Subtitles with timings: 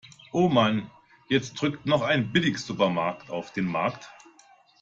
[0.33, 0.89] Oh Mann,
[1.29, 4.09] jetzt drückt noch ein Billigsupermarkt auf den Markt.